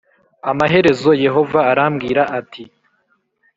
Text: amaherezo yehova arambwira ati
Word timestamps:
amaherezo 0.51 1.09
yehova 1.25 1.59
arambwira 1.71 2.23
ati 2.39 2.63